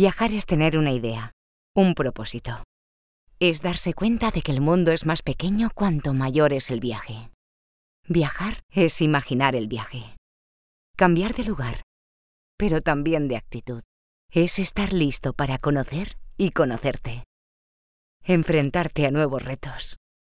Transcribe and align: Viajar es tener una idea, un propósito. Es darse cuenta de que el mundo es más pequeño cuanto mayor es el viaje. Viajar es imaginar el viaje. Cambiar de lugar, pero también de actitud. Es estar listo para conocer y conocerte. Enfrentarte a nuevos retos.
Viajar 0.00 0.32
es 0.32 0.46
tener 0.46 0.78
una 0.78 0.92
idea, 0.92 1.32
un 1.74 1.96
propósito. 1.96 2.62
Es 3.40 3.62
darse 3.62 3.94
cuenta 3.94 4.30
de 4.30 4.42
que 4.42 4.52
el 4.52 4.60
mundo 4.60 4.92
es 4.92 5.06
más 5.06 5.22
pequeño 5.22 5.70
cuanto 5.74 6.14
mayor 6.14 6.52
es 6.52 6.70
el 6.70 6.78
viaje. 6.78 7.32
Viajar 8.06 8.60
es 8.70 9.02
imaginar 9.02 9.56
el 9.56 9.66
viaje. 9.66 10.14
Cambiar 10.96 11.34
de 11.34 11.42
lugar, 11.42 11.82
pero 12.56 12.80
también 12.80 13.26
de 13.26 13.38
actitud. 13.38 13.82
Es 14.30 14.60
estar 14.60 14.92
listo 14.92 15.32
para 15.32 15.58
conocer 15.58 16.16
y 16.36 16.52
conocerte. 16.52 17.24
Enfrentarte 18.22 19.04
a 19.04 19.10
nuevos 19.10 19.42
retos. 19.42 19.96